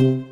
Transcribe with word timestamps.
Herzlich 0.00 0.24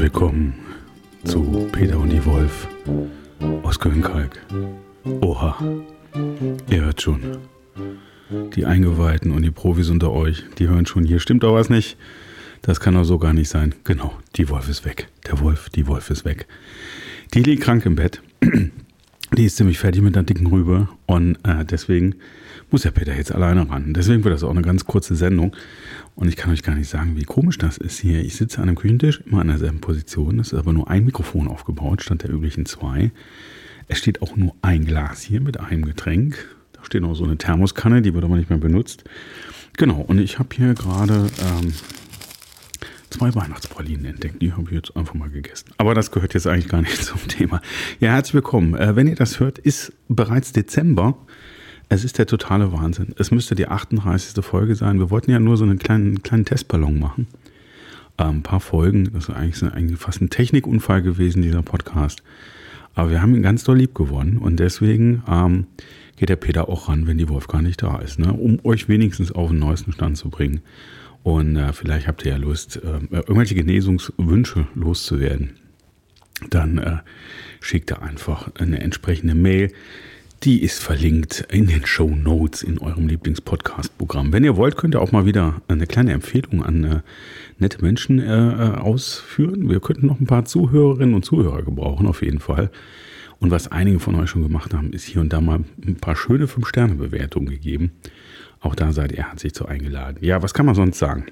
willkommen 0.00 0.54
zu 1.22 1.68
Peter 1.70 1.98
und 1.98 2.10
die 2.10 2.26
Wolf 2.26 2.66
aus 3.62 3.78
Köln-Kalk. 3.78 4.44
Oha, 5.20 5.56
ihr 6.68 6.84
hört 6.84 7.00
schon. 7.00 7.38
Die 8.56 8.66
Eingeweihten 8.66 9.30
und 9.30 9.42
die 9.42 9.52
Profis 9.52 9.88
unter 9.88 10.10
euch, 10.10 10.42
die 10.58 10.66
hören 10.66 10.86
schon, 10.86 11.04
hier 11.04 11.20
stimmt 11.20 11.44
doch 11.44 11.54
was 11.54 11.70
nicht. 11.70 11.96
Das 12.62 12.80
kann 12.80 12.94
doch 12.94 13.04
so 13.04 13.18
gar 13.18 13.32
nicht 13.32 13.48
sein. 13.48 13.72
Genau, 13.84 14.12
die 14.34 14.48
Wolf 14.48 14.68
ist 14.68 14.84
weg. 14.84 15.06
Der 15.28 15.38
Wolf, 15.38 15.70
die 15.70 15.86
Wolf 15.86 16.10
ist 16.10 16.24
weg. 16.24 16.48
Die 17.34 17.42
liegt 17.42 17.62
krank 17.62 17.86
im 17.86 17.94
Bett. 17.94 18.20
Die 19.38 19.44
ist 19.46 19.56
ziemlich 19.56 19.78
fertig 19.78 20.02
mit 20.02 20.14
der 20.14 20.22
dicken 20.22 20.46
Rübe 20.48 20.88
und 21.06 21.36
äh, 21.44 21.64
deswegen 21.64 22.16
muss 22.70 22.82
der 22.82 22.90
Peter 22.90 23.16
jetzt 23.16 23.32
alleine 23.32 23.70
ran. 23.70 23.94
Deswegen 23.94 24.22
wird 24.22 24.34
das 24.34 24.44
auch 24.44 24.50
eine 24.50 24.60
ganz 24.60 24.84
kurze 24.84 25.16
Sendung 25.16 25.56
und 26.14 26.28
ich 26.28 26.36
kann 26.36 26.52
euch 26.52 26.62
gar 26.62 26.74
nicht 26.74 26.90
sagen, 26.90 27.16
wie 27.16 27.24
komisch 27.24 27.56
das 27.56 27.78
ist 27.78 27.98
hier. 27.98 28.20
Ich 28.20 28.36
sitze 28.36 28.58
an 28.58 28.68
einem 28.68 28.76
Küchentisch, 28.76 29.22
immer 29.24 29.40
an 29.40 29.46
derselben 29.46 29.80
Position. 29.80 30.40
Es 30.40 30.52
ist 30.52 30.58
aber 30.58 30.74
nur 30.74 30.90
ein 30.90 31.06
Mikrofon 31.06 31.48
aufgebaut, 31.48 32.02
statt 32.02 32.22
der 32.22 32.30
üblichen 32.30 32.66
zwei. 32.66 33.12
Es 33.88 33.96
steht 33.96 34.20
auch 34.20 34.36
nur 34.36 34.54
ein 34.60 34.84
Glas 34.84 35.22
hier 35.22 35.40
mit 35.40 35.58
einem 35.58 35.86
Getränk. 35.86 36.36
Da 36.74 36.84
steht 36.84 37.00
noch 37.00 37.14
so 37.14 37.24
eine 37.24 37.38
Thermoskanne, 37.38 38.02
die 38.02 38.12
wird 38.12 38.24
aber 38.24 38.36
nicht 38.36 38.50
mehr 38.50 38.58
benutzt. 38.58 39.04
Genau, 39.78 40.02
und 40.02 40.18
ich 40.18 40.38
habe 40.38 40.50
hier 40.54 40.74
gerade 40.74 41.30
ähm, 41.40 41.72
zwei 43.12 43.34
Weihnachtspralinen 43.34 44.06
entdeckt. 44.06 44.40
Die 44.40 44.52
habe 44.52 44.64
ich 44.64 44.70
jetzt 44.72 44.96
einfach 44.96 45.14
mal 45.14 45.28
gegessen. 45.28 45.66
Aber 45.76 45.94
das 45.94 46.10
gehört 46.10 46.34
jetzt 46.34 46.46
eigentlich 46.46 46.68
gar 46.68 46.80
nicht 46.80 46.96
zum 47.04 47.28
Thema. 47.28 47.60
Ja, 48.00 48.12
herzlich 48.12 48.34
willkommen. 48.34 48.74
Äh, 48.74 48.96
wenn 48.96 49.06
ihr 49.06 49.14
das 49.14 49.38
hört, 49.38 49.58
ist 49.58 49.92
bereits 50.08 50.52
Dezember. 50.52 51.16
Es 51.88 52.04
ist 52.04 52.18
der 52.18 52.26
totale 52.26 52.72
Wahnsinn. 52.72 53.14
Es 53.18 53.30
müsste 53.30 53.54
die 53.54 53.68
38. 53.68 54.42
Folge 54.42 54.74
sein. 54.74 54.98
Wir 54.98 55.10
wollten 55.10 55.30
ja 55.30 55.38
nur 55.38 55.58
so 55.58 55.64
einen 55.64 55.78
kleinen, 55.78 56.22
kleinen 56.22 56.46
Testballon 56.46 56.98
machen. 56.98 57.26
Äh, 58.16 58.24
ein 58.24 58.42
paar 58.42 58.60
Folgen. 58.60 59.12
Das 59.12 59.28
ist 59.28 59.34
eigentlich, 59.34 59.62
eigentlich 59.62 60.00
fast 60.00 60.22
ein 60.22 60.30
Technikunfall 60.30 61.02
gewesen, 61.02 61.42
dieser 61.42 61.62
Podcast. 61.62 62.22
Aber 62.94 63.10
wir 63.10 63.20
haben 63.20 63.34
ihn 63.34 63.42
ganz 63.42 63.62
doll 63.64 63.76
lieb 63.76 63.94
gewonnen. 63.94 64.38
Und 64.38 64.58
deswegen 64.58 65.22
ähm, 65.28 65.66
geht 66.16 66.30
der 66.30 66.36
Peter 66.36 66.68
auch 66.70 66.88
ran, 66.88 67.06
wenn 67.06 67.18
die 67.18 67.28
Wolf 67.28 67.46
gar 67.46 67.60
nicht 67.60 67.82
da 67.82 67.98
ist. 67.98 68.18
Ne? 68.18 68.32
Um 68.32 68.58
euch 68.64 68.88
wenigstens 68.88 69.32
auf 69.32 69.50
den 69.50 69.58
neuesten 69.58 69.92
Stand 69.92 70.16
zu 70.16 70.30
bringen. 70.30 70.62
Und 71.22 71.56
äh, 71.56 71.72
vielleicht 71.72 72.06
habt 72.08 72.24
ihr 72.24 72.32
ja 72.32 72.38
Lust, 72.38 72.76
äh, 72.76 73.00
irgendwelche 73.10 73.54
Genesungswünsche 73.54 74.66
loszuwerden. 74.74 75.52
Dann 76.50 76.78
äh, 76.78 76.96
schickt 77.60 77.92
ihr 77.92 78.02
einfach 78.02 78.50
eine 78.58 78.80
entsprechende 78.80 79.34
Mail. 79.34 79.72
Die 80.42 80.62
ist 80.62 80.82
verlinkt 80.82 81.46
in 81.52 81.68
den 81.68 81.86
Show 81.86 82.08
Notes 82.08 82.64
in 82.64 82.80
eurem 82.80 83.06
Lieblingspodcast-Programm. 83.06 84.32
Wenn 84.32 84.42
ihr 84.42 84.56
wollt, 84.56 84.76
könnt 84.76 84.96
ihr 84.96 85.00
auch 85.00 85.12
mal 85.12 85.24
wieder 85.24 85.62
eine 85.68 85.86
kleine 85.86 86.12
Empfehlung 86.12 86.64
an 86.64 86.82
äh, 86.82 87.00
nette 87.58 87.80
Menschen 87.80 88.18
äh, 88.18 88.24
äh, 88.24 88.74
ausführen. 88.74 89.70
Wir 89.70 89.78
könnten 89.78 90.06
noch 90.06 90.18
ein 90.18 90.26
paar 90.26 90.44
Zuhörerinnen 90.44 91.14
und 91.14 91.24
Zuhörer 91.24 91.62
gebrauchen, 91.62 92.08
auf 92.08 92.22
jeden 92.22 92.40
Fall. 92.40 92.72
Und 93.38 93.52
was 93.52 93.70
einige 93.70 94.00
von 94.00 94.16
euch 94.16 94.30
schon 94.30 94.42
gemacht 94.42 94.74
haben, 94.74 94.92
ist 94.92 95.04
hier 95.04 95.20
und 95.20 95.32
da 95.32 95.40
mal 95.40 95.60
ein 95.86 95.96
paar 95.96 96.16
schöne 96.16 96.46
5-Sterne-Bewertungen 96.46 97.48
gegeben. 97.48 97.92
Auch 98.62 98.74
da 98.74 98.92
seid 98.92 99.12
ihr 99.12 99.24
herzlich 99.28 99.54
zu 99.54 99.66
eingeladen. 99.66 100.18
Ja, 100.20 100.42
was 100.42 100.54
kann 100.54 100.66
man 100.66 100.74
sonst 100.74 100.98
sagen? 100.98 101.26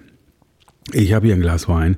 Ich 0.92 1.12
habe 1.12 1.26
hier 1.26 1.36
ein 1.36 1.40
Glas 1.40 1.68
Wein. 1.68 1.96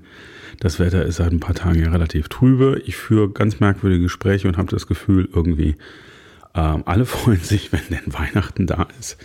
Das 0.61 0.79
Wetter 0.79 1.05
ist 1.05 1.17
seit 1.17 1.33
ein 1.33 1.41
paar 1.41 1.55
Tagen 1.55 1.81
ja 1.81 1.91
relativ 1.91 2.29
trübe. 2.29 2.81
Ich 2.85 2.97
führe 2.97 3.31
ganz 3.31 3.59
merkwürdige 3.59 4.05
Gespräche 4.05 4.47
und 4.47 4.59
habe 4.59 4.69
das 4.69 4.87
Gefühl, 4.87 5.29
irgendwie 5.35 5.77
ähm, 6.55 6.83
alle 6.85 7.05
freuen 7.07 7.41
sich, 7.41 7.73
wenn 7.73 7.81
denn 7.91 8.13
Weihnachten 8.13 8.67
da 8.67 8.87
ist. 9.01 9.17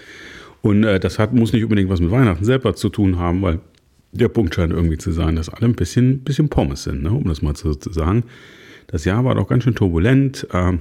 Und 0.61 0.85
äh, 0.85 1.00
das 1.00 1.19
hat, 1.19 1.33
muss 1.33 1.53
nicht 1.53 1.63
unbedingt 1.63 1.89
was 1.89 2.00
mit 2.00 2.11
Weihnachten 2.11 2.45
selber 2.45 2.75
zu 2.75 2.89
tun 2.89 3.19
haben, 3.19 3.41
weil 3.41 3.59
der 4.13 4.29
Punkt 4.29 4.56
scheint 4.56 4.72
irgendwie 4.72 4.97
zu 4.97 5.12
sein, 5.12 5.35
dass 5.35 5.50
alle 5.50 5.68
ein 5.68 5.75
bisschen, 5.75 6.24
bisschen 6.24 6.50
Pommes 6.50 6.84
sind, 6.84 7.03
ne? 7.03 7.12
um 7.12 7.25
das 7.25 7.41
mal 7.41 7.56
so 7.56 7.75
zu 7.75 7.91
sagen. 7.91 8.24
Das 8.88 9.03
Jahr 9.03 9.25
war 9.25 9.35
doch 9.35 9.47
ganz 9.47 9.66
schön 9.66 9.75
turbulent. 9.75 10.47
Ähm, 10.53 10.79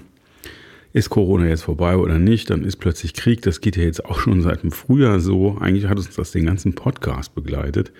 ist 0.96 1.10
Corona 1.10 1.46
jetzt 1.46 1.64
vorbei 1.64 1.98
oder 1.98 2.18
nicht, 2.18 2.48
dann 2.48 2.64
ist 2.64 2.76
plötzlich 2.76 3.12
Krieg. 3.12 3.42
Das 3.42 3.60
geht 3.60 3.76
ja 3.76 3.82
jetzt 3.82 4.06
auch 4.06 4.18
schon 4.18 4.40
seit 4.40 4.62
dem 4.62 4.72
Frühjahr 4.72 5.20
so. 5.20 5.58
Eigentlich 5.60 5.88
hat 5.88 5.98
uns 5.98 6.08
das 6.16 6.30
den 6.30 6.46
ganzen 6.46 6.74
Podcast 6.74 7.34
begleitet. 7.34 7.92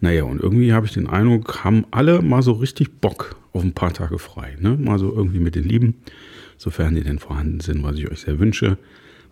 Naja, 0.00 0.24
und 0.24 0.38
irgendwie 0.38 0.74
habe 0.74 0.84
ich 0.84 0.92
den 0.92 1.06
Eindruck, 1.06 1.64
haben 1.64 1.86
alle 1.90 2.20
mal 2.20 2.42
so 2.42 2.52
richtig 2.52 3.00
Bock 3.00 3.36
auf 3.54 3.62
ein 3.62 3.72
paar 3.72 3.94
Tage 3.94 4.18
frei. 4.18 4.58
Ne? 4.60 4.76
Mal 4.76 4.98
so 4.98 5.10
irgendwie 5.10 5.38
mit 5.38 5.54
den 5.54 5.64
Lieben, 5.64 5.94
sofern 6.58 6.94
die 6.94 7.02
denn 7.02 7.18
vorhanden 7.18 7.60
sind, 7.60 7.82
was 7.82 7.96
ich 7.96 8.10
euch 8.10 8.20
sehr 8.20 8.38
wünsche. 8.38 8.76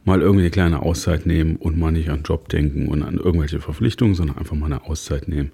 Mal 0.07 0.23
irgendwie 0.23 0.45
eine 0.45 0.51
kleine 0.51 0.81
Auszeit 0.81 1.27
nehmen 1.27 1.57
und 1.57 1.77
mal 1.77 1.93
nicht 1.93 2.09
an 2.09 2.23
Job 2.23 2.49
denken 2.49 2.89
und 2.89 3.03
an 3.03 3.19
irgendwelche 3.19 3.61
Verpflichtungen, 3.61 4.15
sondern 4.15 4.39
einfach 4.39 4.57
mal 4.57 4.73
eine 4.73 4.85
Auszeit 4.87 5.29
nehmen. 5.29 5.53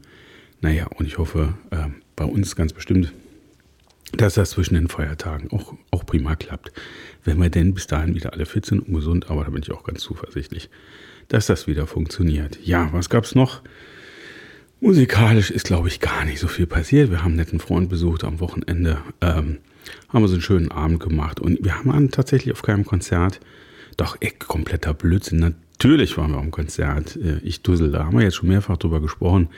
Naja, 0.60 0.86
und 0.97 1.06
ich 1.06 1.19
hoffe, 1.19 1.54
äh, 1.70 1.88
bei 2.14 2.24
uns 2.24 2.54
ganz 2.54 2.72
bestimmt 2.72 3.12
dass 4.13 4.35
das 4.35 4.51
zwischen 4.51 4.75
den 4.75 4.89
Feiertagen 4.89 5.51
auch, 5.53 5.75
auch 5.91 6.05
prima 6.05 6.37
klappt. 6.37 6.73
Wenn 7.25 7.39
wir 7.39 7.51
denn 7.51 7.75
bis 7.75 7.87
dahin 7.87 8.15
wieder 8.15 8.33
alle 8.33 8.47
fit 8.47 8.67
sind 8.67 8.81
und 8.81 8.95
gesund, 8.95 9.31
aber 9.31 9.45
da 9.45 9.51
bin 9.51 9.63
ich 9.63 9.71
auch 9.71 9.85
ganz 9.85 10.01
zuversichtlich, 10.01 10.69
dass 11.29 11.47
das 11.47 11.67
wieder 11.67 11.87
funktioniert. 11.87 12.59
Ja, 12.63 12.91
was 12.93 13.09
gab 13.09 13.25
es 13.25 13.35
noch? 13.35 13.63
Musikalisch 14.81 15.51
ist, 15.51 15.65
glaube 15.65 15.89
ich, 15.89 16.01
gar 16.01 16.25
nicht 16.25 16.41
so 16.41 16.49
viel 16.49 16.67
passiert. 16.67 17.11
Wir 17.11 17.21
haben 17.21 17.29
einen 17.29 17.37
netten 17.37 17.61
Freund 17.61 17.89
besucht 17.89 18.25
am 18.25 18.41
Wochenende, 18.41 18.99
ähm, 19.21 19.59
haben 20.09 20.25
uns 20.25 20.33
einen 20.33 20.43
schönen 20.43 20.73
Abend 20.73 21.01
gemacht 21.01 21.41
und 21.41 21.65
wir 21.65 21.75
waren 21.84 22.11
tatsächlich 22.11 22.53
auf 22.53 22.63
keinem 22.63 22.84
Konzert. 22.84 23.41
Doch, 23.97 24.17
ey, 24.21 24.33
kompletter 24.33 24.93
Blödsinn. 24.93 25.55
Natürlich 25.82 26.16
waren 26.16 26.31
wir 26.31 26.38
am 26.38 26.53
Konzert. 26.53 27.16
Äh, 27.16 27.38
ich 27.43 27.62
dussel, 27.62 27.91
da 27.91 28.04
haben 28.04 28.16
wir 28.16 28.22
jetzt 28.22 28.37
schon 28.37 28.48
mehrfach 28.48 28.76
drüber 28.76 29.00
gesprochen. 29.00 29.48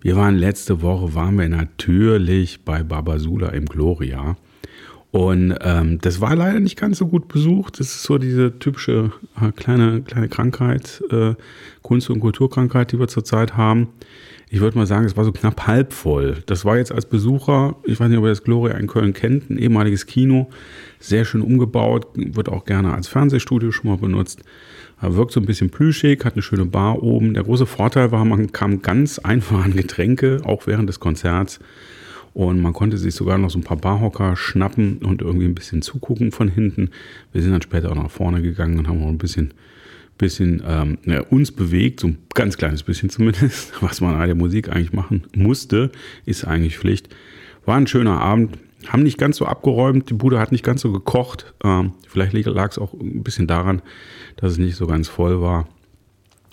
Wir 0.00 0.14
waren 0.14 0.36
letzte 0.36 0.82
Woche, 0.82 1.16
waren 1.16 1.36
wir 1.36 1.48
natürlich 1.48 2.60
bei 2.64 2.84
Babasula 2.84 3.48
im 3.48 3.66
Gloria. 3.66 4.36
Und 5.14 5.54
ähm, 5.60 6.00
das 6.00 6.20
war 6.20 6.34
leider 6.34 6.58
nicht 6.58 6.76
ganz 6.76 6.98
so 6.98 7.06
gut 7.06 7.28
besucht. 7.28 7.78
Das 7.78 7.86
ist 7.86 8.02
so 8.02 8.18
diese 8.18 8.58
typische 8.58 9.12
äh, 9.40 9.52
kleine, 9.52 10.02
kleine 10.02 10.28
Krankheit, 10.28 11.04
äh, 11.08 11.34
Kunst- 11.82 12.10
und 12.10 12.18
Kulturkrankheit, 12.18 12.90
die 12.90 12.98
wir 12.98 13.06
zurzeit 13.06 13.56
haben. 13.56 13.90
Ich 14.50 14.58
würde 14.58 14.76
mal 14.76 14.88
sagen, 14.88 15.06
es 15.06 15.16
war 15.16 15.24
so 15.24 15.30
knapp 15.30 15.68
halb 15.68 15.92
voll. 15.92 16.38
Das 16.46 16.64
war 16.64 16.78
jetzt 16.78 16.90
als 16.90 17.06
Besucher, 17.06 17.76
ich 17.84 18.00
weiß 18.00 18.08
nicht, 18.08 18.18
ob 18.18 18.24
ihr 18.24 18.30
das 18.30 18.42
Gloria 18.42 18.76
in 18.76 18.88
Köln 18.88 19.12
kennt, 19.12 19.50
ein 19.50 19.56
ehemaliges 19.56 20.06
Kino, 20.06 20.50
sehr 20.98 21.24
schön 21.24 21.42
umgebaut, 21.42 22.08
wird 22.16 22.48
auch 22.48 22.64
gerne 22.64 22.92
als 22.92 23.06
Fernsehstudio 23.06 23.70
schon 23.70 23.92
mal 23.92 23.98
benutzt. 23.98 24.42
Wirkt 25.00 25.30
so 25.30 25.38
ein 25.38 25.46
bisschen 25.46 25.70
plüschig, 25.70 26.24
hat 26.24 26.32
eine 26.32 26.42
schöne 26.42 26.66
Bar 26.66 27.04
oben. 27.04 27.34
Der 27.34 27.44
große 27.44 27.66
Vorteil 27.66 28.10
war, 28.10 28.24
man 28.24 28.50
kam 28.50 28.82
ganz 28.82 29.20
einfach 29.20 29.64
an 29.64 29.76
Getränke, 29.76 30.40
auch 30.44 30.66
während 30.66 30.88
des 30.88 30.98
Konzerts. 30.98 31.60
Und 32.34 32.60
man 32.60 32.72
konnte 32.72 32.98
sich 32.98 33.14
sogar 33.14 33.38
noch 33.38 33.50
so 33.50 33.58
ein 33.58 33.64
paar 33.64 33.76
Barhocker 33.76 34.36
schnappen 34.36 34.98
und 34.98 35.22
irgendwie 35.22 35.46
ein 35.46 35.54
bisschen 35.54 35.82
zugucken 35.82 36.32
von 36.32 36.48
hinten. 36.48 36.90
Wir 37.32 37.42
sind 37.42 37.52
dann 37.52 37.62
später 37.62 37.90
auch 37.90 37.96
nach 37.96 38.10
vorne 38.10 38.42
gegangen 38.42 38.76
und 38.78 38.88
haben 38.88 39.02
auch 39.02 39.08
ein 39.08 39.18
bisschen, 39.18 39.54
bisschen 40.18 40.60
ähm, 40.66 40.98
ja, 41.06 41.20
uns 41.22 41.52
bewegt, 41.52 42.00
so 42.00 42.08
ein 42.08 42.18
ganz 42.34 42.56
kleines 42.56 42.82
bisschen 42.82 43.08
zumindest. 43.08 43.72
Was 43.80 44.00
man 44.00 44.18
bei 44.18 44.26
der 44.26 44.34
Musik 44.34 44.68
eigentlich 44.68 44.92
machen 44.92 45.22
musste, 45.34 45.92
ist 46.26 46.44
eigentlich 46.44 46.76
Pflicht. 46.76 47.08
War 47.64 47.76
ein 47.76 47.86
schöner 47.86 48.20
Abend 48.20 48.58
haben 48.88 49.02
nicht 49.02 49.18
ganz 49.18 49.36
so 49.36 49.46
abgeräumt, 49.46 50.10
die 50.10 50.14
Bude 50.14 50.38
hat 50.38 50.52
nicht 50.52 50.64
ganz 50.64 50.82
so 50.82 50.92
gekocht. 50.92 51.54
Ähm, 51.64 51.92
vielleicht 52.08 52.34
lag 52.46 52.70
es 52.70 52.78
auch 52.78 52.92
ein 52.94 53.22
bisschen 53.22 53.46
daran, 53.46 53.82
dass 54.36 54.52
es 54.52 54.58
nicht 54.58 54.76
so 54.76 54.86
ganz 54.86 55.08
voll 55.08 55.40
war. 55.40 55.68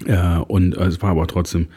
Äh, 0.06 0.38
und 0.38 0.78
äh, 0.78 0.86
es 0.86 1.02
war 1.02 1.12
aber 1.12 1.28
trotzdem 1.28 1.68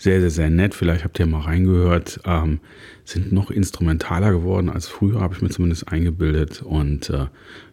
sehr, 0.00 0.20
sehr, 0.20 0.30
sehr 0.30 0.50
nett. 0.50 0.74
Vielleicht 0.74 1.04
habt 1.04 1.18
ihr 1.18 1.26
mal 1.26 1.42
reingehört. 1.42 2.20
Ähm, 2.24 2.60
sind 3.04 3.32
noch 3.32 3.50
instrumentaler 3.50 4.32
geworden 4.32 4.68
als 4.68 4.88
früher, 4.88 5.20
habe 5.20 5.34
ich 5.34 5.42
mir 5.42 5.50
zumindest 5.50 5.88
eingebildet. 5.88 6.62
Und 6.62 7.10
äh, 7.10 7.26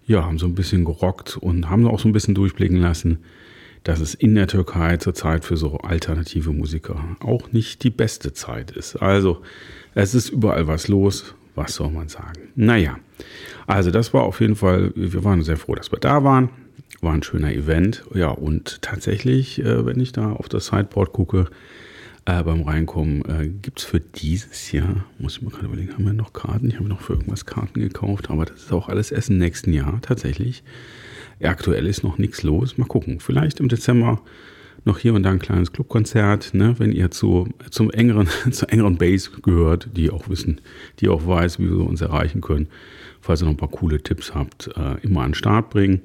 ja, 0.06 0.24
haben 0.24 0.38
so 0.38 0.46
ein 0.46 0.56
bisschen 0.56 0.86
gerockt 0.86 1.38
und 1.38 1.70
haben 1.70 1.88
auch 1.88 2.00
so 2.00 2.08
ein 2.08 2.14
bisschen 2.14 2.36
durchblicken 2.36 2.78
lassen, 2.78 3.20
dass 3.84 4.00
es 4.00 4.14
in 4.14 4.36
der 4.36 4.48
Türkei 4.48 4.98
zurzeit 4.98 5.46
für 5.46 5.58
so 5.58 5.78
alternative 5.78 6.52
Musiker 6.52 7.18
auch 7.20 7.52
nicht 7.52 7.84
die 7.84 7.90
beste 7.90 8.34
Zeit 8.34 8.72
ist. 8.72 8.98
Also 8.98 9.42
es 9.96 10.14
ist 10.14 10.30
überall 10.30 10.68
was 10.68 10.88
los 10.88 11.34
was 11.58 11.74
soll 11.74 11.90
man 11.90 12.08
sagen? 12.08 12.52
Naja, 12.56 12.98
also 13.66 13.92
das 13.92 14.14
war 14.14 14.24
auf 14.24 14.40
jeden 14.40 14.56
Fall, 14.56 14.92
wir 14.96 15.24
waren 15.24 15.42
sehr 15.42 15.58
froh, 15.58 15.76
dass 15.76 15.92
wir 15.92 16.00
da 16.00 16.24
waren. 16.24 16.50
War 17.02 17.14
ein 17.14 17.24
schöner 17.24 17.52
Event. 17.52 18.04
Ja, 18.14 18.30
und 18.30 18.82
tatsächlich, 18.82 19.60
äh, 19.60 19.86
wenn 19.86 20.00
ich 20.00 20.12
da 20.12 20.32
auf 20.32 20.48
das 20.50 20.68
Sideboard 20.68 21.14
gucke, 21.14 21.48
äh, 22.28 22.44
beim 22.44 22.64
Reinkommen, 22.64 23.24
äh, 23.26 23.48
gibt 23.48 23.80
es 23.80 23.86
für 23.86 24.02
dieses 24.02 24.74
Jahr, 24.74 25.06
muss 25.18 25.38
ich 25.38 25.42
mir 25.42 25.50
gerade 25.50 25.68
überlegen, 25.68 25.94
haben 25.94 26.06
wir 26.06 26.14
noch 26.14 26.34
Karten? 26.34 26.68
Ich 26.68 26.76
habe 26.76 26.90
noch 26.90 27.00
für 27.00 27.14
irgendwas 27.14 27.46
Karten 27.46 27.80
gekauft, 27.80 28.30
aber 28.30 28.46
das 28.46 28.64
ist 28.64 28.74
auch 28.74 28.90
alles 28.90 29.12
erst 29.12 29.30
im 29.30 29.38
nächsten 29.38 29.72
Jahr 29.72 30.00
tatsächlich. 30.02 30.64
Aktuell 31.42 31.88
ist 31.88 32.04
noch 32.04 32.18
nichts 32.18 32.44
los. 32.44 32.78
Mal 32.78 32.86
gucken. 32.86 33.22
Vielleicht 33.22 33.62
im 33.62 33.70
Dezember 33.70 34.22
noch 34.84 35.00
hier 35.00 35.14
und 35.14 35.24
da 35.24 35.32
ein 35.32 35.40
kleines 35.40 35.72
Clubkonzert, 35.72 36.54
ne, 36.54 36.76
wenn 36.80 36.92
ihr 36.92 37.12
zu, 37.12 37.48
zum 37.70 37.92
engeren, 37.92 38.28
zur 38.52 38.72
engeren 38.72 38.98
Base 38.98 39.30
gehört, 39.42 39.90
die 39.96 40.10
auch 40.10 40.28
wissen, 40.30 40.60
die 41.00 41.08
auch 41.08 41.26
weiß, 41.26 41.60
wie 41.60 41.70
wir 41.70 41.88
uns 41.88 42.02
erreichen 42.02 42.42
können. 42.42 42.68
falls 43.22 43.42
ihr 43.42 43.46
noch 43.46 43.54
ein 43.54 43.58
paar 43.58 43.72
coole 43.72 44.02
Tipps 44.04 44.36
habt, 44.36 44.70
äh, 44.76 44.96
immer 45.02 45.22
an 45.22 45.30
den 45.30 45.36
Start 45.36 45.70
bringen. 45.70 46.02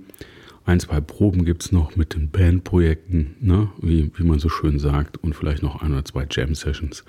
Ein, 0.64 0.78
zwei 0.78 1.00
Proben 1.00 1.44
gibt 1.44 1.64
es 1.64 1.72
noch 1.72 1.96
mit 1.96 2.14
den 2.14 2.30
Bandprojekten, 2.30 3.36
ne? 3.40 3.68
wie, 3.80 4.12
wie 4.14 4.22
man 4.22 4.38
so 4.38 4.48
schön 4.48 4.78
sagt, 4.78 5.16
und 5.18 5.34
vielleicht 5.34 5.62
noch 5.62 5.82
ein 5.82 5.92
oder 5.92 6.04
zwei 6.04 6.26
Jam-Sessions. 6.30 7.04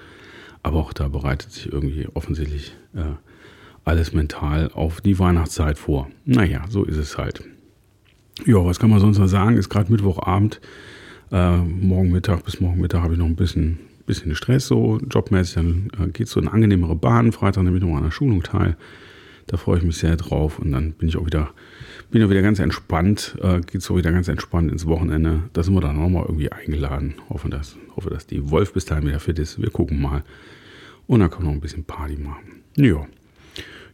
Aber 0.63 0.79
auch 0.79 0.93
da 0.93 1.07
bereitet 1.07 1.51
sich 1.51 1.71
irgendwie 1.71 2.07
offensichtlich 2.13 2.73
äh, 2.95 3.13
alles 3.85 4.13
mental 4.13 4.71
auf 4.73 5.01
die 5.01 5.19
Weihnachtszeit 5.19 5.77
vor. 5.77 6.09
Naja, 6.25 6.65
so 6.69 6.83
ist 6.83 6.97
es 6.97 7.17
halt. 7.17 7.43
Ja, 8.45 8.65
was 8.65 8.79
kann 8.79 8.89
man 8.89 8.99
sonst 8.99 9.19
noch 9.19 9.27
sagen? 9.27 9.57
Ist 9.57 9.69
gerade 9.69 9.91
Mittwochabend. 9.91 10.59
Äh, 11.31 11.57
morgen 11.57 12.11
Mittag 12.11 12.43
bis 12.45 12.59
morgen 12.59 12.81
Mittag 12.81 13.01
habe 13.01 13.13
ich 13.13 13.19
noch 13.19 13.25
ein 13.25 13.35
bisschen, 13.35 13.77
bisschen 14.05 14.35
Stress, 14.35 14.67
so 14.67 14.99
jobmäßig. 15.09 15.55
Dann 15.55 15.91
äh, 15.99 16.07
geht 16.09 16.27
es 16.27 16.33
so 16.33 16.39
in 16.39 16.47
angenehmere 16.47 16.95
Bahn. 16.95 17.31
Freitag 17.31 17.63
nehme 17.63 17.77
ich 17.77 17.83
noch 17.83 17.91
an 17.91 18.03
einer 18.03 18.11
Schulung 18.11 18.41
teil. 18.41 18.77
Da 19.47 19.57
freue 19.57 19.77
ich 19.79 19.83
mich 19.83 19.97
sehr 19.97 20.15
drauf. 20.15 20.59
Und 20.59 20.71
dann 20.71 20.93
bin 20.93 21.09
ich 21.09 21.17
auch 21.17 21.25
wieder, 21.25 21.51
bin 22.11 22.23
auch 22.23 22.29
wieder 22.29 22.41
ganz 22.41 22.59
entspannt. 22.59 23.35
Äh, 23.41 23.61
geht 23.61 23.81
so 23.81 23.97
wieder 23.97 24.11
ganz 24.11 24.27
entspannt 24.27 24.71
ins 24.71 24.85
Wochenende. 24.85 25.43
Da 25.53 25.63
sind 25.63 25.73
wir 25.73 25.81
dann 25.81 25.97
nochmal 25.97 26.25
irgendwie 26.27 26.51
eingeladen. 26.51 27.15
Hoffe 27.29 27.49
dass, 27.49 27.75
hoffe, 27.95 28.09
dass 28.09 28.27
die 28.27 28.49
Wolf 28.49 28.73
bis 28.73 28.85
dahin 28.85 29.07
wieder 29.07 29.19
fit 29.19 29.39
ist. 29.39 29.61
Wir 29.61 29.69
gucken 29.69 30.01
mal. 30.01 30.23
Und 31.07 31.19
dann 31.19 31.29
kann 31.29 31.39
man 31.39 31.47
noch 31.47 31.53
ein 31.57 31.61
bisschen 31.61 31.83
Party 31.83 32.17
machen. 32.17 32.63
Ja. 32.75 33.05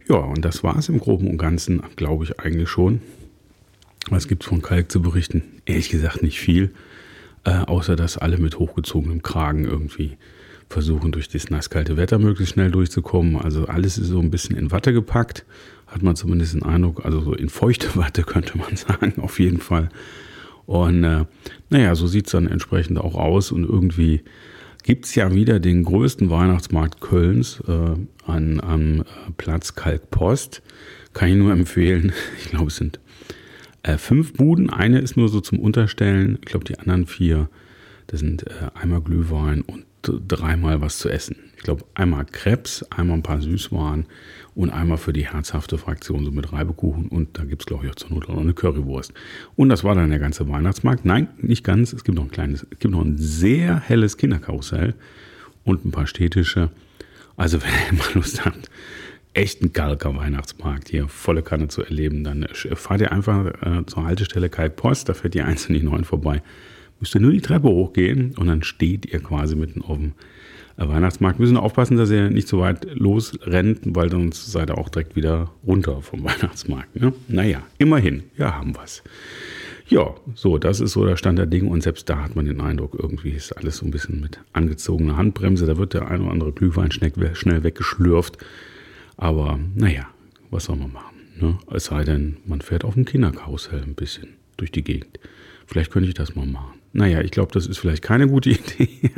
Ja, 0.07 0.17
und 0.17 0.43
das 0.43 0.63
war 0.63 0.77
es 0.77 0.89
im 0.89 0.99
Groben 0.99 1.27
und 1.27 1.37
Ganzen, 1.37 1.83
glaube 1.95 2.23
ich, 2.23 2.39
eigentlich 2.39 2.69
schon. 2.69 3.01
Was 4.09 4.27
gibt 4.27 4.43
es 4.43 4.49
von 4.49 4.61
Kalk 4.61 4.91
zu 4.91 5.01
berichten? 5.01 5.43
Ehrlich 5.65 5.89
gesagt 5.89 6.23
nicht 6.23 6.39
viel. 6.39 6.71
Äh, 7.43 7.51
außer 7.51 7.95
dass 7.95 8.17
alle 8.17 8.37
mit 8.37 8.57
hochgezogenem 8.57 9.21
Kragen 9.21 9.65
irgendwie 9.65 10.17
versuchen, 10.69 11.11
durch 11.11 11.29
das 11.29 11.49
nasskalte 11.49 11.97
Wetter 11.97 12.19
möglichst 12.19 12.53
schnell 12.53 12.71
durchzukommen. 12.71 13.37
Also 13.37 13.65
alles 13.65 13.97
ist 13.97 14.07
so 14.07 14.19
ein 14.19 14.29
bisschen 14.29 14.55
in 14.55 14.71
Watte 14.71 14.93
gepackt, 14.93 15.45
hat 15.87 16.03
man 16.03 16.15
zumindest 16.15 16.53
den 16.53 16.63
Eindruck, 16.63 17.03
also 17.05 17.21
so 17.21 17.33
in 17.33 17.49
feuchte 17.49 17.95
Watte 17.95 18.23
könnte 18.23 18.57
man 18.57 18.75
sagen, 18.75 19.13
auf 19.21 19.39
jeden 19.39 19.59
Fall. 19.59 19.89
Und 20.65 21.03
äh, 21.03 21.25
naja, 21.69 21.95
so 21.95 22.05
sieht 22.05 22.27
es 22.27 22.31
dann 22.31 22.47
entsprechend 22.47 22.99
auch 22.99 23.15
aus 23.15 23.51
und 23.51 23.63
irgendwie 23.63 24.21
gibt 24.83 25.05
es 25.05 25.15
ja 25.15 25.33
wieder 25.33 25.59
den 25.59 25.83
größten 25.83 26.29
Weihnachtsmarkt 26.29 27.01
Kölns 27.01 27.61
äh, 27.67 27.95
an, 28.25 28.59
am 28.61 29.03
Platz 29.37 29.73
Kalkpost. 29.73 30.61
Kann 31.13 31.29
ich 31.29 31.35
nur 31.35 31.51
empfehlen. 31.51 32.13
Ich 32.39 32.51
glaube, 32.51 32.67
es 32.67 32.75
sind 32.75 32.99
äh, 33.83 33.97
fünf 33.97 34.33
Buden. 34.33 34.69
Eine 34.69 34.99
ist 34.99 35.17
nur 35.17 35.29
so 35.29 35.41
zum 35.41 35.59
Unterstellen. 35.59 36.37
Ich 36.41 36.45
glaube, 36.45 36.65
die 36.65 36.77
anderen 36.77 37.07
vier, 37.07 37.49
das 38.07 38.19
sind 38.19 38.45
äh, 38.47 38.69
einmal 38.75 39.01
Glühwein 39.01 39.61
und 39.61 39.85
dreimal 40.01 40.81
was 40.81 40.97
zu 40.97 41.09
essen. 41.09 41.37
Ich 41.57 41.63
glaube, 41.63 41.83
einmal 41.93 42.25
Krebs, 42.25 42.83
einmal 42.89 43.17
ein 43.17 43.23
paar 43.23 43.41
Süßwaren 43.41 44.05
und 44.55 44.69
einmal 44.69 44.97
für 44.97 45.13
die 45.13 45.27
herzhafte 45.27 45.77
Fraktion 45.77 46.25
so 46.25 46.31
mit 46.31 46.51
Reibekuchen 46.51 47.07
und 47.07 47.37
da 47.37 47.43
gibt 47.43 47.61
es, 47.61 47.65
glaube 47.65 47.85
ich, 47.85 47.91
auch 47.91 47.95
zur 47.95 48.11
Not 48.11 48.29
auch 48.29 48.35
noch 48.35 48.41
eine 48.41 48.53
Currywurst. 48.53 49.13
Und 49.55 49.69
das 49.69 49.83
war 49.83 49.95
dann 49.95 50.09
der 50.09 50.19
ganze 50.19 50.47
Weihnachtsmarkt. 50.47 51.05
Nein, 51.05 51.27
nicht 51.37 51.63
ganz. 51.63 51.93
Es 51.93 52.03
gibt 52.03 52.17
noch 52.17 52.25
ein 52.25 52.31
kleines, 52.31 52.65
es 52.69 52.79
gibt 52.79 52.93
noch 52.93 53.03
ein 53.03 53.17
sehr 53.17 53.79
helles 53.79 54.17
Kinderkarussell 54.17 54.95
und 55.63 55.85
ein 55.85 55.91
paar 55.91 56.07
städtische. 56.07 56.69
Also, 57.35 57.61
wenn 57.61 57.69
ihr 57.69 57.97
mal 57.97 58.13
Lust 58.13 58.45
habt, 58.45 58.69
echten 59.33 59.73
Galker 59.73 60.15
Weihnachtsmarkt 60.15 60.89
hier 60.89 61.07
volle 61.07 61.43
Kanne 61.43 61.67
zu 61.67 61.83
erleben, 61.83 62.23
dann 62.23 62.47
fahrt 62.53 63.01
ihr 63.01 63.11
einfach 63.11 63.45
äh, 63.61 63.85
zur 63.85 64.05
Haltestelle 64.05 64.49
Kalkpost, 64.49 65.07
da 65.07 65.13
fährt 65.13 65.33
die 65.33 65.41
109 65.41 66.03
vorbei. 66.03 66.41
Müsst 66.99 67.15
ihr 67.15 67.21
nur 67.21 67.31
die 67.31 67.41
Treppe 67.41 67.67
hochgehen 67.67 68.35
und 68.37 68.47
dann 68.47 68.63
steht 68.63 69.05
ihr 69.05 69.19
quasi 69.19 69.55
mitten 69.55 69.81
auf 69.81 69.97
dem 69.97 70.13
äh, 70.77 70.87
Weihnachtsmarkt. 70.87 71.39
Müssen 71.39 71.57
aufpassen, 71.57 71.97
dass 71.97 72.11
ihr 72.11 72.29
nicht 72.29 72.47
so 72.47 72.59
weit 72.59 72.87
losrennt, 72.93 73.79
weil 73.83 74.09
sonst 74.09 74.51
seid 74.51 74.69
ihr 74.69 74.77
auch 74.77 74.89
direkt 74.89 75.15
wieder 75.15 75.51
runter 75.65 76.01
vom 76.01 76.23
Weihnachtsmarkt. 76.25 76.95
Ne? 76.99 77.13
Naja, 77.27 77.63
immerhin, 77.77 78.23
ja, 78.37 78.55
haben 78.55 78.75
wir's. 78.75 79.03
Ja, 79.87 80.13
so, 80.35 80.59
das 80.59 80.81
ist 80.81 80.91
so 80.91 81.03
der 81.03 81.15
Stand 81.15 81.39
der 81.39 81.47
Dinge 81.47 81.67
und 81.69 81.81
selbst 81.81 82.07
da 82.09 82.23
hat 82.23 82.35
man 82.35 82.45
den 82.45 82.61
Eindruck, 82.61 82.95
irgendwie 82.99 83.31
ist 83.31 83.53
alles 83.53 83.77
so 83.77 83.85
ein 83.85 83.91
bisschen 83.91 84.21
mit 84.21 84.39
angezogener 84.53 85.17
Handbremse. 85.17 85.65
Da 85.65 85.77
wird 85.77 85.95
der 85.95 86.07
ein 86.07 86.21
oder 86.21 86.31
andere 86.31 86.51
Glühwein 86.51 86.91
schnell 86.91 87.63
weggeschlürft 87.63 88.37
aber 89.19 89.59
naja, 89.75 90.07
was 90.49 90.65
soll 90.65 90.77
man 90.77 90.93
machen? 90.93 91.17
Ne? 91.39 91.57
Es 91.71 91.85
sei 91.85 92.05
denn, 92.05 92.37
man 92.45 92.61
fährt 92.61 92.85
auf 92.85 92.93
dem 92.93 93.03
Kinderkarussell 93.03 93.81
ein 93.81 93.93
bisschen 93.93 94.29
durch 94.55 94.71
die 94.71 94.83
Gegend. 94.83 95.19
Vielleicht 95.67 95.91
könnte 95.91 96.07
ich 96.07 96.15
das 96.15 96.35
mal 96.35 96.45
machen. 96.45 96.78
Naja, 96.91 97.21
ich 97.21 97.31
glaube, 97.31 97.51
das 97.53 97.67
ist 97.67 97.77
vielleicht 97.77 98.03
keine 98.03 98.27
gute 98.27 98.49
Idee. 98.51 99.11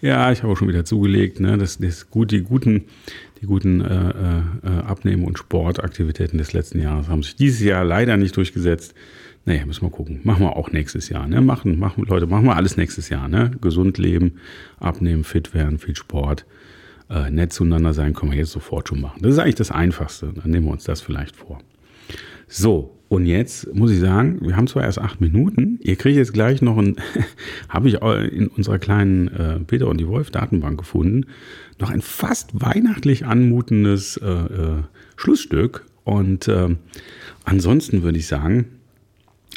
ja, 0.00 0.32
ich 0.32 0.42
habe 0.42 0.52
auch 0.52 0.56
schon 0.56 0.68
wieder 0.68 0.84
zugelegt. 0.84 1.40
Ne? 1.40 1.58
Das, 1.58 1.78
das 1.78 2.10
gut, 2.10 2.30
die 2.30 2.42
guten, 2.42 2.84
die 3.40 3.46
guten 3.46 3.80
äh, 3.80 4.10
äh, 4.10 4.42
Abnehmen- 4.86 5.24
und 5.24 5.38
Sportaktivitäten 5.38 6.38
des 6.38 6.52
letzten 6.52 6.80
Jahres 6.80 7.08
haben 7.08 7.22
sich 7.22 7.36
dieses 7.36 7.60
Jahr 7.60 7.84
leider 7.84 8.16
nicht 8.16 8.36
durchgesetzt. 8.36 8.94
Naja, 9.44 9.64
müssen 9.64 9.82
wir 9.82 9.90
gucken. 9.90 10.20
Machen 10.24 10.42
wir 10.42 10.56
auch 10.56 10.72
nächstes 10.72 11.08
Jahr. 11.08 11.28
Ne? 11.28 11.40
Machen, 11.40 11.78
machen, 11.78 12.04
Leute, 12.04 12.26
machen 12.26 12.46
wir 12.46 12.56
alles 12.56 12.76
nächstes 12.76 13.10
Jahr. 13.10 13.28
Ne? 13.28 13.52
Gesund 13.60 13.98
leben, 13.98 14.40
abnehmen, 14.78 15.22
fit 15.22 15.54
werden, 15.54 15.78
viel 15.78 15.94
Sport 15.94 16.46
äh, 17.10 17.30
nett 17.30 17.52
zueinander 17.52 17.94
sein, 17.94 18.14
können 18.14 18.32
wir 18.32 18.38
jetzt 18.38 18.52
sofort 18.52 18.88
schon 18.88 19.00
machen. 19.00 19.20
Das 19.22 19.32
ist 19.32 19.38
eigentlich 19.38 19.54
das 19.54 19.70
Einfachste. 19.70 20.32
Dann 20.34 20.50
nehmen 20.50 20.66
wir 20.66 20.72
uns 20.72 20.84
das 20.84 21.00
vielleicht 21.00 21.36
vor. 21.36 21.60
So, 22.48 22.95
und 23.08 23.26
jetzt 23.26 23.72
muss 23.72 23.92
ich 23.92 24.00
sagen, 24.00 24.38
wir 24.40 24.56
haben 24.56 24.66
zwar 24.66 24.82
erst 24.82 24.98
acht 24.98 25.20
Minuten. 25.20 25.78
Ihr 25.80 25.94
kriegt 25.94 26.16
jetzt 26.16 26.32
gleich 26.32 26.60
noch 26.60 26.76
ein, 26.76 26.96
habe 27.68 27.88
ich 27.88 28.02
in 28.02 28.48
unserer 28.48 28.78
kleinen 28.78 29.28
äh, 29.28 29.60
Peter 29.60 29.86
und 29.86 29.98
die 29.98 30.08
Wolf 30.08 30.30
Datenbank 30.30 30.78
gefunden, 30.78 31.26
noch 31.78 31.90
ein 31.90 32.02
fast 32.02 32.60
weihnachtlich 32.60 33.24
anmutendes 33.24 34.16
äh, 34.16 34.28
äh, 34.28 34.82
Schlussstück. 35.16 35.84
Und 36.02 36.48
ähm, 36.48 36.78
ansonsten 37.44 38.02
würde 38.02 38.18
ich 38.18 38.26
sagen, 38.26 38.66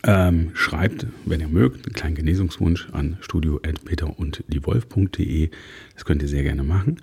ähm, 0.04 0.52
schreibt, 0.54 1.08
wenn 1.26 1.42
ihr 1.42 1.48
mögt, 1.48 1.88
einen 1.88 1.94
kleinen 1.94 2.16
Genesungswunsch 2.16 2.88
an 2.92 3.18
studio.peter 3.22 4.18
und 4.18 4.44
die 4.48 4.64
Wolf.de. 4.66 5.50
Das 5.96 6.06
könnt 6.06 6.22
ihr 6.22 6.28
sehr 6.28 6.44
gerne 6.44 6.64
machen. 6.64 6.98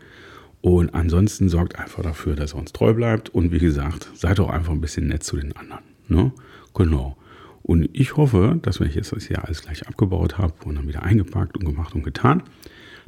Und 0.61 0.95
ansonsten 0.95 1.49
sorgt 1.49 1.79
einfach 1.79 2.03
dafür, 2.03 2.37
dass 2.37 2.55
er 2.55 2.61
uns 2.61 2.73
treu 2.73 2.95
bleibt. 2.95 3.31
Und 3.31 3.51
wie 3.53 3.59
gesagt, 3.59 4.11
seid 4.15 4.39
auch 4.39 4.51
einfach 4.51 4.73
ein 4.73 4.81
bisschen 4.81 5.09
nett 5.09 5.25
zu 5.25 5.37
den 5.37 5.55
anderen. 5.55 5.96
Ne? 6.09 6.33
Genau. 6.75 7.17
Und 7.63 7.89
ich 7.93 8.17
hoffe, 8.17 8.59
dass 8.63 8.81
wenn 8.81 8.89
ich 8.89 8.95
jetzt 8.95 9.13
das 9.13 9.27
hier 9.27 9.45
alles 9.45 9.63
gleich 9.63 9.89
abgebaut 9.89 10.39
habe 10.39 10.55
und 10.65 10.77
dann 10.77 10.87
wieder 10.87 11.03
eingepackt 11.03 11.57
und 11.57 11.65
gemacht 11.65 11.95
und 11.95 12.05
getan, 12.05 12.45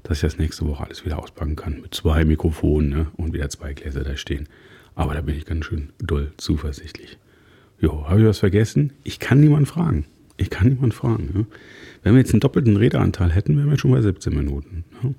dass 0.02 0.18
ich 0.18 0.22
das 0.22 0.38
nächste 0.38 0.66
Woche 0.66 0.84
alles 0.84 1.04
wieder 1.04 1.18
auspacken 1.18 1.56
kann 1.56 1.80
mit 1.80 1.94
zwei 1.94 2.24
Mikrofonen 2.24 2.90
ne? 2.90 3.06
und 3.16 3.32
wieder 3.32 3.48
zwei 3.50 3.72
Gläser 3.72 4.02
da 4.02 4.16
stehen. 4.16 4.48
Aber 4.94 5.14
da 5.14 5.20
bin 5.20 5.36
ich 5.36 5.44
ganz 5.44 5.64
schön 5.64 5.90
doll 5.98 6.32
zuversichtlich. 6.38 7.18
Jo, 7.80 8.08
habe 8.08 8.20
ich 8.20 8.26
was 8.26 8.40
vergessen? 8.40 8.92
Ich 9.04 9.20
kann 9.20 9.38
niemanden 9.38 9.66
fragen. 9.66 10.06
Ich 10.36 10.50
kann 10.50 10.68
niemanden 10.68 10.92
fragen. 10.92 11.30
Ne? 11.32 11.46
Wenn 12.02 12.14
wir 12.14 12.20
jetzt 12.20 12.32
einen 12.32 12.40
doppelten 12.40 12.76
Redeanteil 12.76 13.30
hätten, 13.30 13.56
wären 13.56 13.70
wir 13.70 13.78
schon 13.78 13.92
bei 13.92 14.02
17 14.02 14.34
Minuten. 14.34 14.84
Ne? 15.02 15.14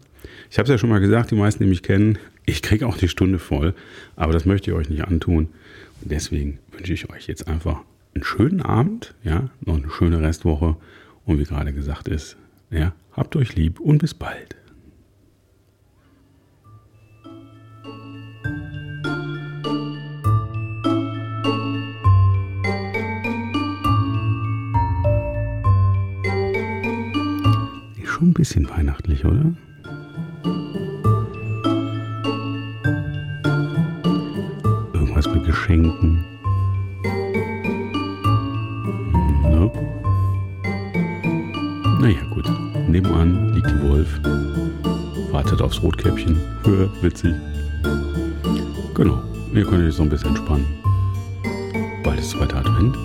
Ich 0.50 0.58
habe 0.58 0.66
es 0.66 0.70
ja 0.70 0.78
schon 0.78 0.90
mal 0.90 1.00
gesagt, 1.00 1.32
die 1.32 1.36
meisten, 1.36 1.64
die 1.64 1.70
mich 1.70 1.84
kennen, 1.84 2.18
ich 2.46 2.62
kriege 2.62 2.88
auch 2.88 2.98
die 2.98 3.08
Stunde 3.08 3.40
voll, 3.40 3.74
aber 4.16 4.34
das 4.34 4.46
möchte 4.46 4.72
ich 4.72 4.76
euch 4.76 4.90
nicht 4.90 5.06
antun. 5.06 5.50
Deswegen 6.02 6.60
wünsche 6.72 6.94
ich 6.94 7.10
euch 7.10 7.28
jetzt 7.28 7.48
einfach 7.48 7.82
einen 8.16 8.24
schönen 8.24 8.62
Abend, 8.62 9.16
ja, 9.24 9.50
noch 9.62 9.78
eine 9.78 9.90
schöne 9.90 10.22
Restwoche 10.22 10.76
und 11.26 11.40
wie 11.40 11.44
gerade 11.44 11.74
gesagt 11.74 12.08
ist, 12.08 12.38
ja, 12.72 12.94
habt 13.12 13.36
euch 13.36 13.56
lieb 13.56 13.80
und 13.80 14.00
bis 14.00 14.14
bald. 14.14 14.56
Schon 28.20 28.32
ein 28.32 28.34
bisschen 28.34 28.70
weihnachtlich, 28.70 29.24
oder? 29.24 29.54
Geschenken. 35.28 36.24
No. 39.44 39.70
Naja, 42.00 42.22
gut. 42.34 42.50
Nebenan 42.88 43.54
liegt 43.54 43.70
die 43.70 43.82
Wolf, 43.90 44.08
wartet 45.32 45.62
aufs 45.62 45.82
Rotkäppchen. 45.84 46.40
Hör, 46.64 46.90
witzig. 47.02 47.36
Genau, 48.96 49.22
ihr 49.54 49.66
könnt 49.66 49.86
euch 49.86 49.94
so 49.94 50.04
ein 50.04 50.10
bisschen 50.10 50.30
entspannen. 50.30 50.66
Bald 52.04 52.20
ist 52.20 52.30
zweiter 52.30 52.60
Advent. 52.60 52.96